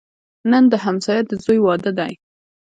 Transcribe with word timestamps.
نن 0.51 0.63
د 0.71 0.73
همسایه 0.85 1.23
د 1.27 1.31
زوی 1.43 1.59
واده 1.65 1.91
دی 1.99 2.13